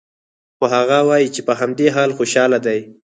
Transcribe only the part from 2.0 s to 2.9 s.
خوشحال دی